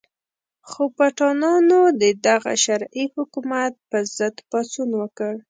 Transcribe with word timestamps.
خو 0.69 0.81
پټانانو 0.95 1.79
د 2.01 2.03
دغه 2.25 2.53
شرعي 2.65 3.05
حکومت 3.15 3.73
په 3.89 3.97
ضد 4.15 4.35
پاڅون 4.49 4.89
وکړ. 5.01 5.33